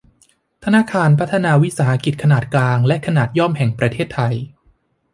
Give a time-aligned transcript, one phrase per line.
[0.63, 4.35] ธนาคารพัฒนาวิสาหกิจขนาดกลางและขนาดย่อมแห่งประเทศไทย